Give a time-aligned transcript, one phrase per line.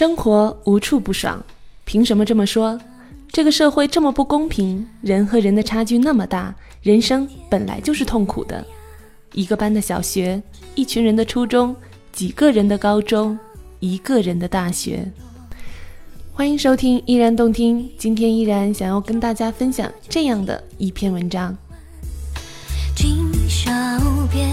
[0.00, 1.44] 生活无处不爽，
[1.84, 2.80] 凭什么这么说？
[3.30, 8.66] 这个社会这么不公平，人和人的差距那么大，人生本来就是痛苦的。
[9.34, 10.42] 一个班的小学，
[10.74, 11.76] 一群人的初中，
[12.12, 13.38] 几个人的高中，
[13.80, 15.06] 一个人的大学。
[16.32, 21.54] 欢迎收听依然动听，今天依然想要跟大家分享这样的一篇文章。
[22.96, 23.70] 今宵
[24.32, 24.48] 别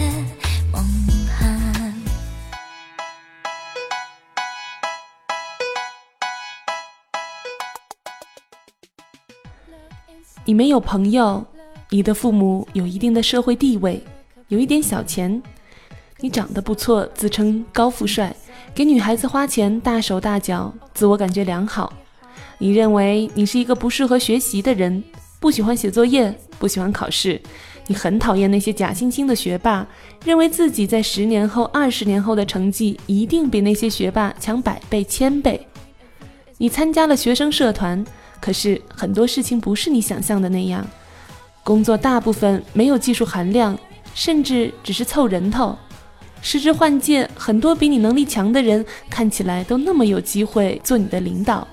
[10.48, 11.46] 你没有朋友，
[11.90, 14.02] 你的父母有一定的社会地位，
[14.48, 15.44] 有一点小钱，
[16.22, 18.34] 你长得不错，自称高富帅，
[18.73, 21.92] 给女孩子花钱大手大脚，自我感觉良好。
[22.60, 25.04] 你认为你是一个不适合学习的人，
[25.42, 27.42] 不喜欢写作业，不喜欢考试，
[27.88, 29.86] 你很讨厌那些假惺惺的学霸，
[30.23, 35.67] 认为自己在十年后、二十年后的成绩一定比那些学霸强百倍、千倍。
[36.58, 38.02] 你参加了学生社团。
[38.39, 40.85] 可是很多事情不是你想象的那样，
[41.63, 43.77] 工作大部分没有技术含量，
[44.13, 45.77] 甚至只是凑人头。
[46.41, 51.67] 时值换届，很多比你能力强的人看起来都那么有机会做你的领导。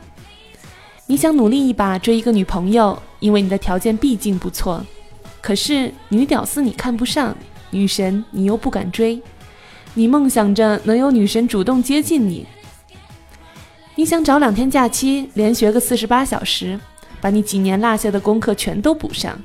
[1.06, 4.84] 你想努力一把追一个女朋友，因为你的条件毕竟不错。
[5.42, 7.36] 可是女屌丝你看不上，
[7.70, 9.20] 女神你又不敢追。
[9.92, 12.46] 你梦想着能有女神主动接近你。
[13.96, 16.78] 你想找两天假期，连学个四十八小时，
[17.20, 19.38] 把你几年落下的功课全都补上，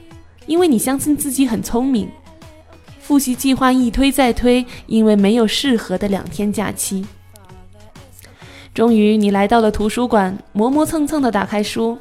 [0.48, 2.10] 因为你相信自己很聪明。
[3.00, 7.06] 复习计划一推再推，因为没有适合的两天假期。
[8.74, 11.98] 终于，你来到了图书馆，磨磨蹭蹭地打开书，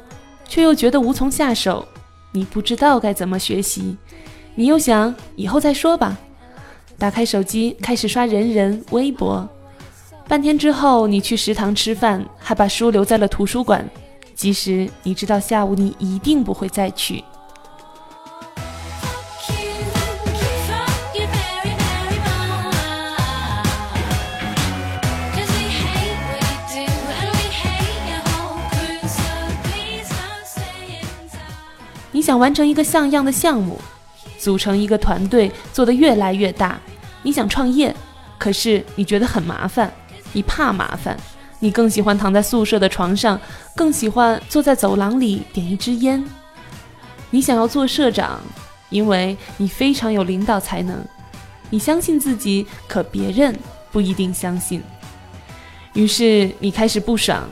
[0.47, 1.87] 却又觉得无从下手。
[2.31, 3.95] 你不知道该怎么学习，
[4.55, 6.17] 你又想以后再说吧。
[6.97, 9.47] 打开手机，开始刷人人、微博。
[10.29, 13.83] 半天之后，你去食堂吃饭，还把书留在了图书馆。
[14.35, 17.23] 即使你知道下午你一定不会再去。
[32.11, 33.81] 你想完成一个像样的项目，
[34.37, 36.79] 组成一个团队，做得越来越大。
[37.23, 37.95] 你想创业，
[38.37, 39.91] 可是你觉得很麻烦。
[40.33, 41.17] 你怕麻烦，
[41.59, 43.39] 你更喜欢躺在宿舍的床上，
[43.75, 46.23] 更喜欢坐在走廊里点一支烟。
[47.31, 48.39] 你想要做社长，
[48.89, 50.97] 因为你非常有领导才能，
[51.69, 53.57] 你相信自己，可别人
[53.91, 54.81] 不一定相信。
[55.93, 57.43] 于是你开始不爽，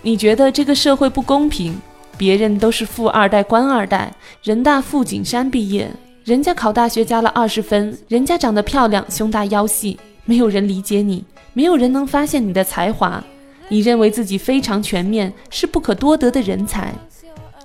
[0.00, 1.80] 你觉得这个社会不公平，
[2.16, 4.12] 别人都是富二代、官二代，
[4.42, 5.90] 人大附锦山毕业，
[6.24, 11.24] 人家考大学加了二十分，人家长得漂亮，胸大腰细，没有人理解你。
[11.54, 13.22] 没有人能发现你的才华，
[13.68, 16.94] 你认为自己非常全面，是不可多得的人才，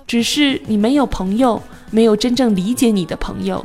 [0.06, 3.64] 只是你没有朋友，没有真正理解你的朋友。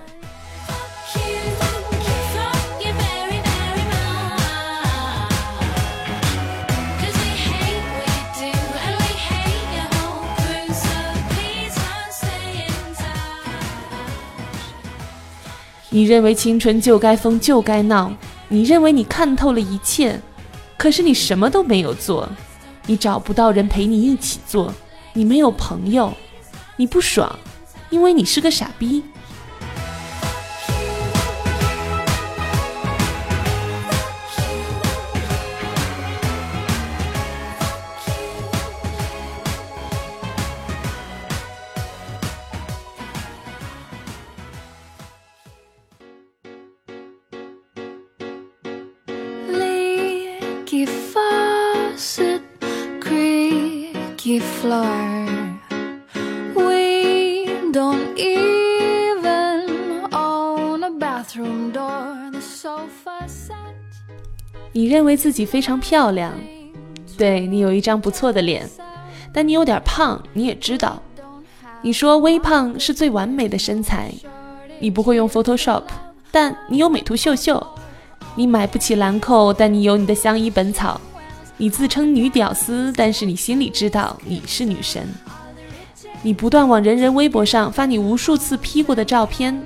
[15.90, 18.12] 你认为青春就该疯，就该闹。
[18.54, 20.22] 你认为你看透了一切，
[20.78, 22.30] 可是你什么都没有做，
[22.86, 24.72] 你找不到人陪你一起做，
[25.14, 26.14] 你没有朋友，
[26.76, 27.36] 你不爽，
[27.90, 29.02] 因为你是个傻逼。
[54.26, 55.60] If you're
[56.56, 63.54] we don't even own a bathroom door on the sofa set
[64.72, 66.32] 你认为自己非常漂亮，
[67.18, 68.68] 对你有一张不错的脸，
[69.34, 71.02] 但你有点胖，你也知道。
[71.82, 74.12] 你说微胖是最完美的身材，
[74.80, 75.84] 你不会用 Photoshop，
[76.32, 77.62] 但你有美图秀秀。
[78.36, 81.00] 你买不起兰蔻，但你有你的相宜本草。
[81.58, 85.08] 你自称女屌丝，但是你心里知道你是女神。
[86.22, 89.62] 你不断往人人微博上发你无数次 P 过的照片。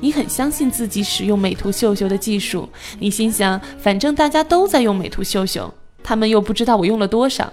[0.00, 5.72] 你很相信自己使用美图秀秀的技术，你心想，反正大家都在用美图秀秀，
[6.02, 7.52] 他们又不知道我用了多少。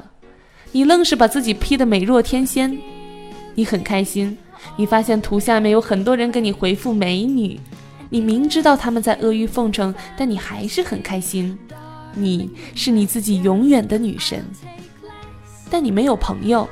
[0.71, 2.75] 你愣是把自己 P 得美若天仙，
[3.53, 4.35] 你很开心。
[4.77, 7.59] 你发现图下面有很多人给你回复美女，
[8.09, 11.57] 你明知道他们在阿谀奉承，但你还是很开心。
[12.15, 14.45] 你是你自己永远的女神。
[15.69, 16.67] 但你没有朋友。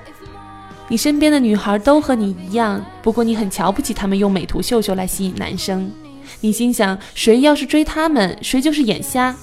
[0.89, 5.91] 你身边的女孩都和你一样，不过你很瞧不起她们用美图秀秀来吸引男生。
[6.39, 9.35] 你心想，谁要是追她们，谁就是眼瞎。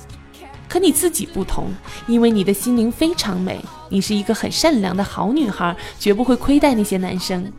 [0.67, 1.69] 可你自己不同，
[2.07, 7.53] 因为你的心灵非常美，你是一个很善良的好女孩，绝不会亏待那些男生。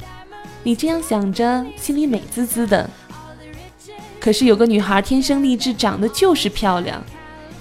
[0.63, 2.89] 你这样想着，心里美滋滋的。
[4.19, 7.01] 可是有个女孩天生丽质，长得就是漂亮。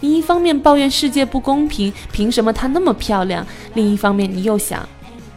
[0.04, 3.46] 你一方面抱怨世界不公平，凭什么她那么漂亮？
[3.72, 4.86] 另一方面你又想。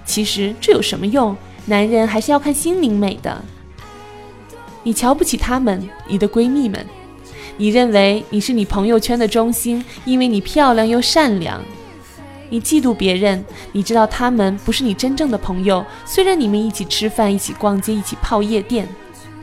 [0.05, 1.33] 其实这有什么用？
[1.67, 3.41] 男人还是要看心灵美的。
[4.83, 6.85] 你瞧不起她们，你的闺蜜们，
[7.55, 11.61] 你认为你是你朋友圈的中心，因为你漂亮又善良。
[12.49, 15.85] 你嫉妒别人，你知道他们不是你真正的朋友。
[16.05, 18.85] 虽然你们一起吃饭，一起逛街，一起泡夜店，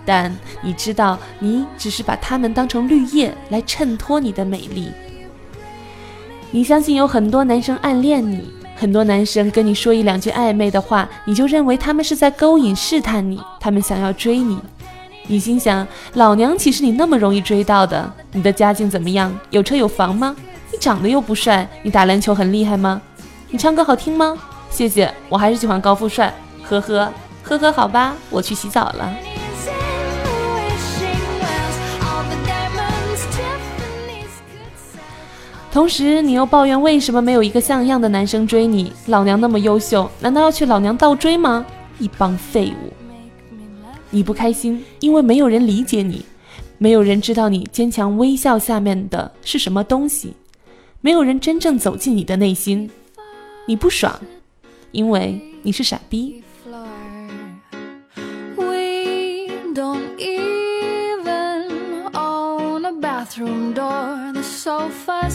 [0.05, 4.91] 但你知道你只是把他们当成绿叶来衬托你的美丽。
[6.55, 8.49] 你相信有很多男生暗恋你。
[8.77, 14.57] 很多男生跟你说一两句暧昧的话，你就认为他们是在勾引、试探你，他们想要追你。
[15.27, 18.09] 你心想：老娘岂是你那么容易追到的？
[18.31, 19.37] 你的家境怎么样？
[19.51, 20.37] 有车有房吗？
[20.71, 23.03] 你长得又不帅，你打篮球很厉害吗？
[23.51, 24.39] 你唱歌好听吗？
[24.71, 26.33] 谢谢，我还是喜欢高富帅。
[26.63, 27.13] 呵呵
[27.43, 29.13] 呵呵，好吧，我去洗澡了。
[35.75, 38.93] 同时，你又抱怨为什么没有一个像样的男生追你？
[39.07, 41.67] 老娘那么优秀，难道要去老娘倒追吗？
[41.99, 42.93] 一帮废物！
[44.11, 46.25] 你不开心，因为没有人理解你，
[46.79, 50.35] 没有人知道你坚强微笑下面的是什么东西，
[51.01, 52.89] 没有人真正走进你的内心。
[53.67, 54.17] 你不爽，
[54.93, 56.41] 因为你是傻逼。
[63.01, 65.29] bathroom door, the sofa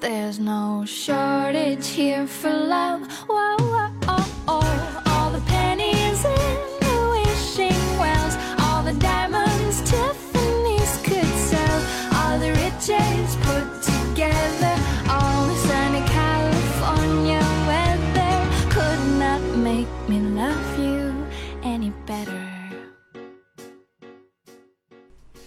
[0.00, 3.00] there's no shortage here for love.
[3.28, 5.02] Whoa, whoa, oh, oh.
[5.06, 11.78] All the pennies in the wishing wells, all the diamonds Tiffany's could sell,
[12.14, 14.74] all the riches put together,
[15.08, 17.40] all the sunny California.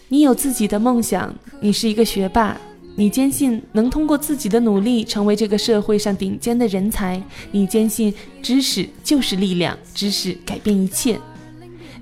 [0.07, 2.57] 你有自己的梦想，你是一个学霸，
[3.00, 7.19] 你坚信能通过自己的努力成为这个社会上顶尖的人才，
[7.50, 8.12] 你坚信
[8.43, 11.19] 知识就是力量，知识改变一切。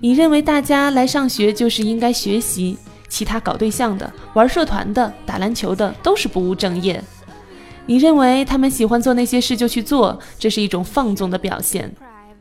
[0.00, 2.76] 你认为大家来上学就是应该学习，
[3.08, 7.00] 其他搞对象的、玩社团的、打篮球的都是不务正业。
[7.86, 11.88] 你认为他们喜欢做那些事就去做，这是一种放纵的表现。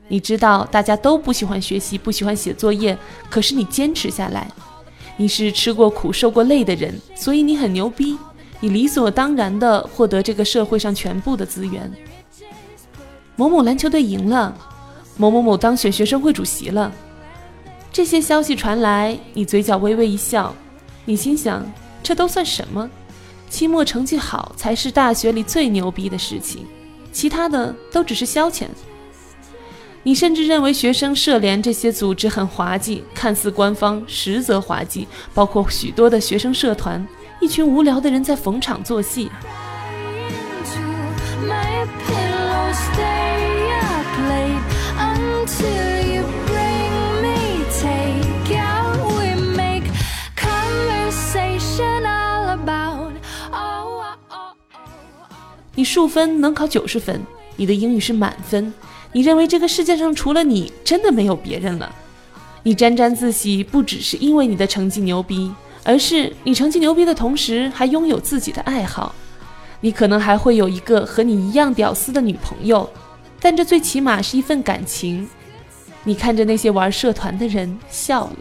[0.08, 2.98] 你知道大家都不喜欢学习，不喜欢写作业，
[3.30, 4.50] 可是你坚持下来。
[5.16, 8.18] 你是吃过苦、受过累的人，所以你很牛逼，
[8.60, 11.92] 你理所当然的获得这个社会上全部的资源。
[13.36, 14.56] 某某篮球队赢了，
[15.16, 16.92] 某某某当选学生会主席了，
[17.92, 20.56] 这些消息传来，你嘴角微微一笑，
[21.06, 21.64] 你心想：
[22.02, 22.90] 这都算什么？
[23.50, 26.66] 期末成绩好才是大学里最牛逼的事情，
[27.12, 28.66] 其他的都只是消遣。
[30.04, 35.08] 你甚至认为学生社联这些组织很滑稽，看似官方，实则滑稽。
[35.34, 37.06] 包括许多的学生社团，
[37.40, 39.32] 一群无聊的人在逢场作戏。
[55.76, 57.22] 你数分能考九十分，
[57.56, 58.74] 你的英语是满分。
[59.12, 61.94] 你认为这个世界上除了你，真的没有别人了？
[62.64, 65.54] 你沾沾自喜，不只是因为你的成绩牛逼，
[65.88, 69.16] 而是你成绩牛逼的同时还拥有自己的爱好。
[69.80, 72.90] 你可能还会有一个和你一样屌丝的女朋友，
[73.40, 75.26] 但这最起码是一份感情。
[76.04, 78.38] 你看着那些玩社团的人笑了。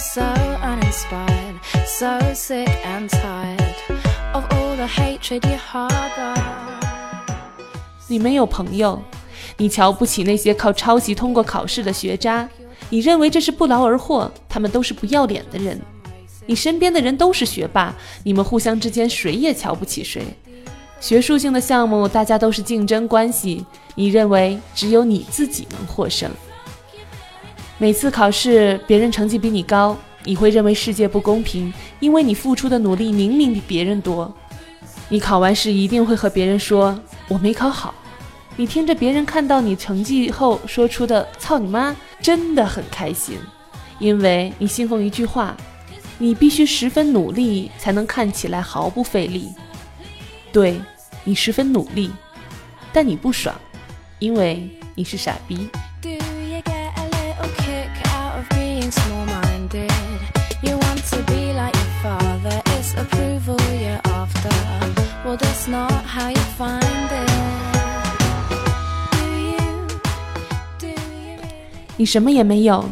[0.00, 3.76] So uninspired, so sick and tired
[4.32, 6.34] of all the hatred you harbor.
[8.08, 9.00] 你没有朋友，
[9.58, 12.48] 你瞧不起那些靠抄袭通过考试的学渣，
[12.88, 15.78] 你认为这是不劳而获，他们都是不要脸的人。
[16.46, 20.22] 你身边的人都是学霸，你们互相之间谁也瞧不起谁。
[20.98, 23.64] 学术性的项目大家都是竞争关系，
[23.94, 26.30] 你认为只有你自己能获胜。
[27.80, 34.30] 每次考试别人成绩比你高，你会认为世界不公平，因为你付出的努力明明比别人多。
[35.08, 37.94] 你考完试一定会和别人说我没考好。
[38.54, 43.38] 你听着别人看到你成绩后说出的“操你妈”，真的很开心，
[43.98, 45.56] 因为你信奉一句话：
[46.18, 49.48] 你必须十分努力才能看起来毫不费力。
[50.52, 50.78] 对，
[51.24, 52.10] 你十分努力，
[52.92, 53.58] 但你不爽，
[54.18, 55.66] 因为你是傻逼。
[71.96, 72.84] 你什么也没有，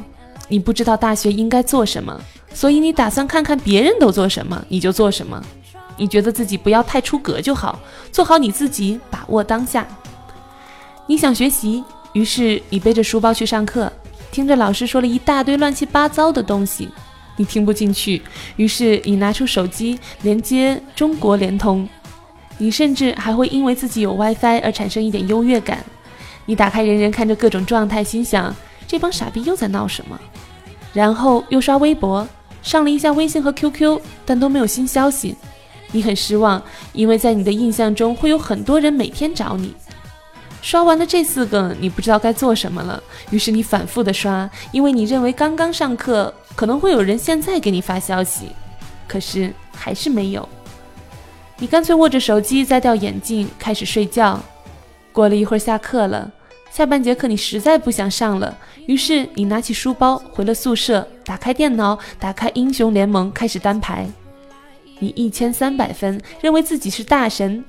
[0.48, 2.20] 你不知道大学应该做什么，
[2.52, 5.42] 所以你打算看看别人都做什么，你就做什么。
[5.96, 7.80] 你觉得自己不要太出格就好，
[8.12, 9.84] 做好你自己，把握当下。
[11.06, 13.90] 你想学习，于是你背着书包去上课，
[14.30, 16.88] 听着老师说了一大堆乱七八糟的东西，
[17.36, 18.22] 你听不进去，
[18.56, 21.88] 于是你拿出手机连接中国联通。
[22.58, 25.82] 你甚至还会因为自己有 WiFi 而产生一点优越感。
[26.44, 28.54] 你打开人人看着各种状态，心想。
[28.86, 30.18] 这帮傻逼又在闹什么？
[30.94, 32.26] 然后又刷微博，
[32.62, 35.36] 上了一下微信和 QQ，但都没有新消息。
[35.92, 36.62] 你很失望，
[36.94, 39.74] 因为在你的印象中会有很多人每天找你。
[40.62, 48.48] 刷完了这四个，你不知道该做什么了，于是你反复的刷，因为你认为刚刚上课可能会有人现在给你发消息，
[49.06, 50.48] 可是还是没有。
[51.60, 54.38] 你干脆握着手机，摘掉眼镜，开始睡觉。
[55.12, 56.30] 过了一会儿，下课了。
[56.70, 64.06] 下半节课你实在不想上了，于是你拿起书包回了宿舍，打开电脑，打开英雄联盟，开始单排。
[65.00, 67.64] 你一千三百分，认为自己是大神。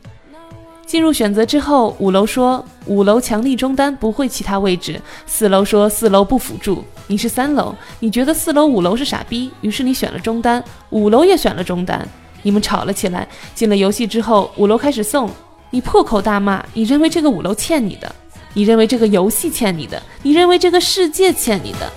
[0.86, 6.84] 进入选择之后，五楼说五楼强力中单不会其他位置，四楼说四楼不辅助。
[7.08, 12.08] 你是三楼，你觉得四楼五楼是傻逼，于是你选了中单，五楼也选了中单。
[12.42, 13.28] 你们吵了起来。
[13.54, 15.30] 进了游戏之后，五楼开始送，
[15.70, 18.14] 你破口大骂，你认为这个五楼欠你的。
[18.54, 20.02] 你认为这个游戏欠你的？
[20.24, 21.92] 你认为这个世界欠你的？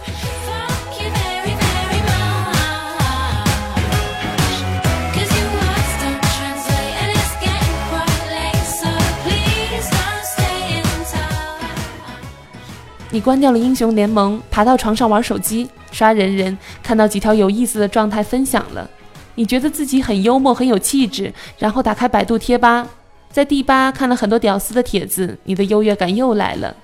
[13.14, 18.88] 你关掉了英雄联盟，爬到床上玩手机，刷人人，看到几条有意思的状态分享了，
[19.34, 22.88] 你觉得自己很幽默，很有气质，然后打开百度贴吧。
[23.30, 26.76] 在第八看了很多屌丝的帖子，你的优越感又来了。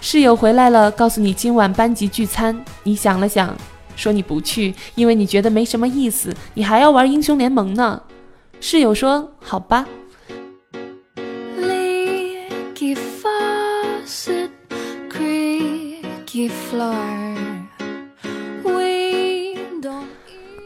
[0.00, 2.64] 室友回来了，告诉你今晚班级聚餐。
[2.84, 3.54] 你想了想，
[3.94, 8.00] 说你不去，因为你觉得没什么意思，你还要玩英雄联盟呢。
[8.60, 9.86] 室友说：“好吧。”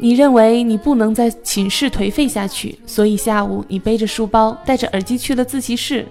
[0.03, 6.07] 你认为你不能在寝室颓废下去，所以下午你背着书包，戴着耳机去了自习室。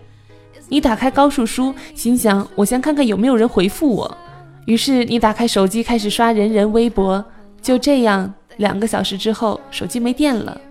[0.68, 4.18] 你打开高数书，心想：我先看看有没有人回复我。
[4.66, 7.24] 于是你打开手机，开始刷人人微博。
[7.64, 10.62] 就这样，两个小时之后，手机没电了。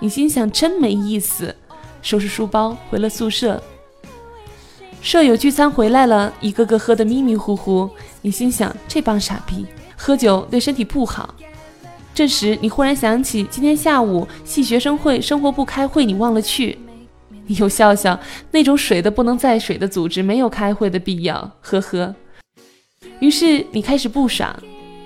[0.00, 1.54] 你心想：真没意思。
[2.00, 3.62] 收拾书包回了宿舍。
[5.02, 7.90] 舍友聚餐回来了，一个个喝得迷迷糊糊。
[8.22, 9.66] 你心想：这帮傻逼，
[9.98, 11.34] 喝酒对身体不好。
[12.14, 16.78] 这时，你忽然想起今天下午系学生会生活部开会，你忘了去。
[17.46, 18.18] 你又笑笑，
[18.52, 22.14] 那种水的不能再水的组织没有开会的必要，呵呵。
[23.18, 24.56] 于是你开始不爽，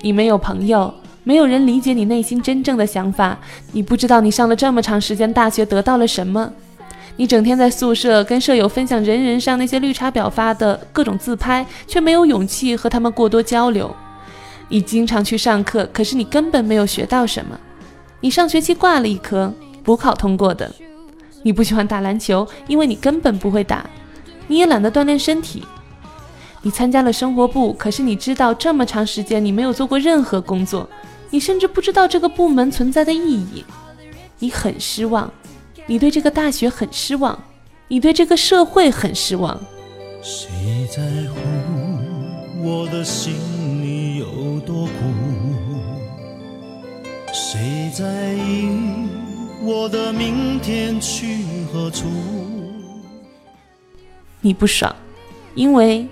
[0.03, 0.93] 你没有朋友，
[1.25, 3.39] 没有人理解你内心真正的想法，
[3.73, 6.53] 你不知道你上了这么长时间大学得到了什么。
[7.17, 13.93] 你整天在宿舍跟舍友分享人人上那些绿茶婊发的各种自拍，却没有勇气和他们过多交流。
[14.69, 17.59] 你经常去上课，可是你根本没有学到什么。
[18.21, 20.71] 你上学期挂了一科，补考通过的。
[21.43, 23.89] 你不喜欢打篮球，因为你根本不会打。
[24.47, 25.65] 你也懒得锻炼身体。
[26.63, 30.89] 你参加了生活部，可是你知道这么长时间你没有做过任何工作，
[31.31, 33.65] 你甚至不知道这个部门存在的意义。
[34.41, 35.33] 你很失望，
[35.87, 37.39] 你对这个大学很失望，
[37.87, 39.59] 你对这个社会很失望。
[40.21, 40.49] 谁
[40.91, 41.39] 在乎
[42.69, 43.35] 我的心？
[47.33, 48.69] 谁在意
[49.63, 52.05] 我的明天去何处？
[54.43, 54.95] 你不爽，
[55.55, 56.07] 因为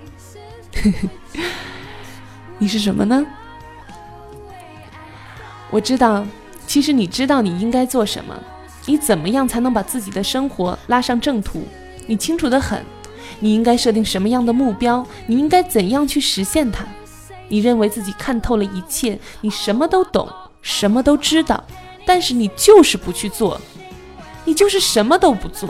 [2.57, 3.23] 你是什么呢？
[5.69, 6.25] 我知道，
[6.65, 8.35] 其实你知道你应该做什么，
[8.87, 11.61] 你怎么样才能把自己的生活拉上正途？
[12.07, 12.83] 你清楚的很。
[13.39, 15.05] 你应该设定什么样的目标？
[15.27, 16.87] 你应该怎样去实现它？
[17.47, 20.27] 你认为自己看透了一切，你什么都懂，
[20.61, 21.63] 什么都知道，
[22.05, 23.59] 但是你就是不去做，
[24.45, 25.69] 你就是什么都不做，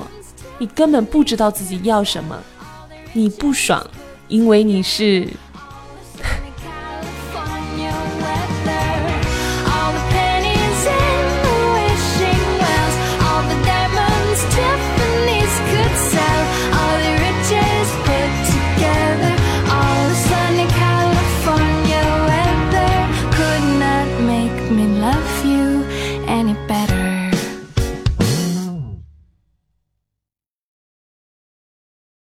[0.57, 2.37] 你根本不知道自己要什么，
[3.13, 3.85] 你不爽，
[4.27, 5.27] 因为你是